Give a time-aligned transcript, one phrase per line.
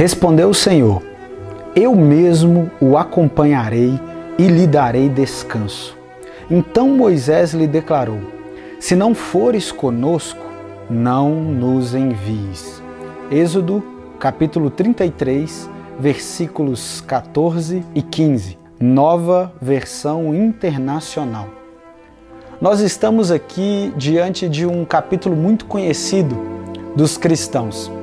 [0.00, 1.02] Respondeu o Senhor:
[1.76, 4.00] Eu mesmo o acompanharei
[4.38, 5.94] e lhe darei descanso.
[6.50, 8.18] Então Moisés lhe declarou:
[8.78, 10.40] Se não fores conosco,
[10.88, 12.82] não nos envies.
[13.30, 13.84] Êxodo,
[14.18, 15.68] capítulo 33,
[15.98, 18.56] versículos 14 e 15.
[18.80, 21.46] Nova versão internacional.
[22.58, 26.38] Nós estamos aqui diante de um capítulo muito conhecido
[26.96, 27.99] dos cristãos.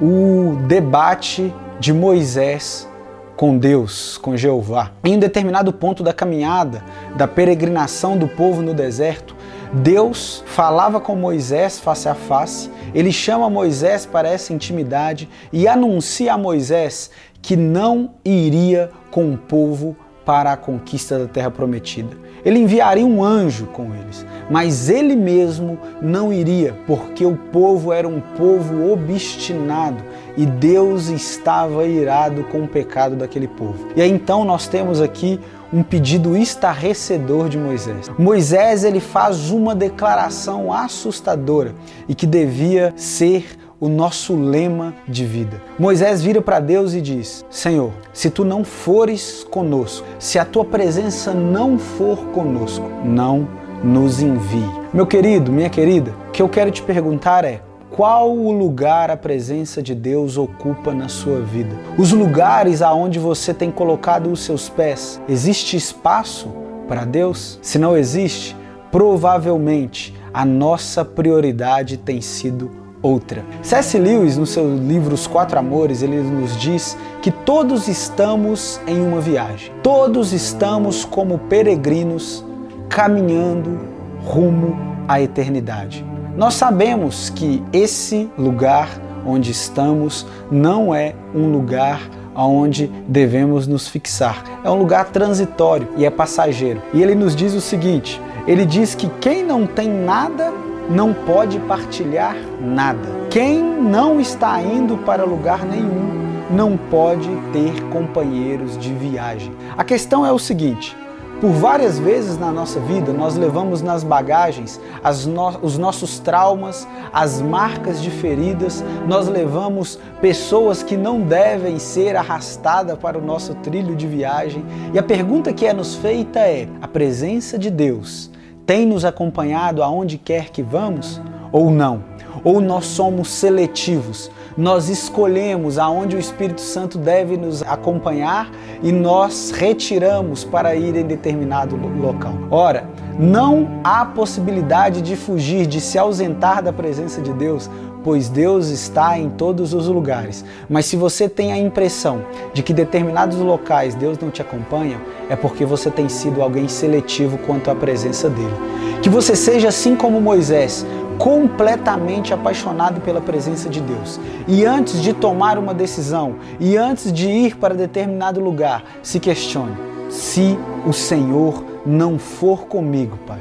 [0.00, 2.88] O debate de Moisés
[3.36, 4.92] com Deus, com Jeová.
[5.04, 6.84] Em um determinado ponto da caminhada,
[7.16, 9.36] da peregrinação do povo no deserto,
[9.72, 16.34] Deus falava com Moisés face a face, ele chama Moisés para essa intimidade e anuncia
[16.34, 17.10] a Moisés
[17.42, 22.16] que não iria com o povo para a conquista da terra prometida.
[22.44, 28.06] Ele enviaria um anjo com eles, mas ele mesmo não iria, porque o povo era
[28.06, 30.02] um povo obstinado
[30.36, 33.88] e Deus estava irado com o pecado daquele povo.
[33.96, 35.40] E aí então nós temos aqui
[35.72, 38.10] um pedido estarrecedor de Moisés.
[38.18, 41.74] Moisés ele faz uma declaração assustadora
[42.08, 45.60] e que devia ser o nosso lema de vida.
[45.78, 50.64] Moisés vira para Deus e diz: Senhor, se tu não fores conosco, se a tua
[50.64, 53.48] presença não for conosco, não
[53.82, 54.70] nos envie.
[54.92, 59.16] Meu querido, minha querida, o que eu quero te perguntar é: qual o lugar a
[59.16, 61.76] presença de Deus ocupa na sua vida?
[61.98, 66.48] Os lugares aonde você tem colocado os seus pés, existe espaço
[66.88, 67.58] para Deus?
[67.62, 68.56] Se não existe,
[68.90, 73.44] provavelmente a nossa prioridade tem sido outra.
[73.62, 73.98] C.S.
[73.98, 79.20] Lewis, no seu livro Os Quatro Amores, ele nos diz que todos estamos em uma
[79.20, 79.70] viagem.
[79.82, 82.42] Todos estamos como peregrinos
[82.88, 83.78] caminhando
[84.24, 86.04] rumo à eternidade.
[86.34, 88.88] Nós sabemos que esse lugar
[89.26, 92.00] onde estamos não é um lugar
[92.34, 94.42] aonde devemos nos fixar.
[94.64, 96.82] É um lugar transitório e é passageiro.
[96.94, 100.52] E ele nos diz o seguinte: ele diz que quem não tem nada
[100.88, 103.08] não pode partilhar nada.
[103.30, 109.52] Quem não está indo para lugar nenhum não pode ter companheiros de viagem.
[109.76, 110.96] A questão é o seguinte:
[111.40, 114.80] por várias vezes na nossa vida, nós levamos nas bagagens
[115.26, 122.16] no os nossos traumas, as marcas de feridas, nós levamos pessoas que não devem ser
[122.16, 124.64] arrastadas para o nosso trilho de viagem.
[124.92, 128.30] E a pergunta que é nos feita é: a presença de Deus
[128.66, 131.20] tem nos acompanhado aonde quer que vamos
[131.52, 132.04] ou não?
[132.42, 134.30] Ou nós somos seletivos?
[134.56, 138.50] Nós escolhemos aonde o Espírito Santo deve nos acompanhar
[138.84, 142.34] e nós retiramos para ir em determinado local.
[142.50, 142.86] Ora,
[143.18, 147.70] não há possibilidade de fugir, de se ausentar da presença de Deus,
[148.04, 150.44] pois Deus está em todos os lugares.
[150.68, 155.34] Mas se você tem a impressão de que determinados locais Deus não te acompanha, é
[155.34, 158.54] porque você tem sido alguém seletivo quanto à presença dele.
[159.00, 160.84] Que você seja assim como Moisés,
[161.18, 164.20] completamente apaixonado pela presença de Deus.
[164.46, 169.76] E antes de tomar uma decisão e antes de ir para determinado lugar, se questione:
[170.08, 173.40] se o Senhor não for comigo, Pai,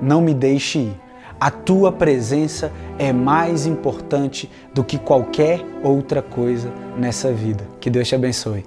[0.00, 1.00] não me deixe ir.
[1.38, 7.66] A tua presença é mais importante do que qualquer outra coisa nessa vida.
[7.80, 8.66] Que Deus te abençoe.